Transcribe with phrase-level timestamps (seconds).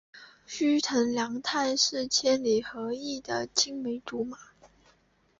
[0.47, 4.35] 须藤良太是千明和义的青梅竹马。